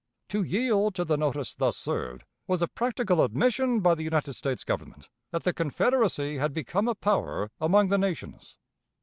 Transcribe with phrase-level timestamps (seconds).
[0.29, 4.63] To yield to the notice thus served, was a practical admission by the United States
[4.63, 8.57] Government that the Confederacy had become a power among the nations.